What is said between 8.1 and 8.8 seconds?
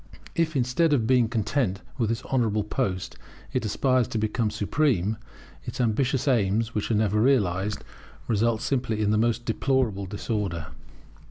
result